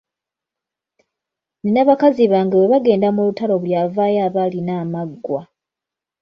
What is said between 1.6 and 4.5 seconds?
Nina bakazi bange bwe bagenda mu lutalo buli avaayo aba